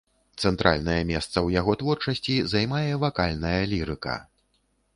Цэнтральнае 0.45 0.95
месца 1.09 1.33
ў 1.33 1.59
яго 1.59 1.75
творчасці 1.83 2.39
займае 2.55 2.91
вакальная 3.07 3.55
лірыка. 3.75 4.19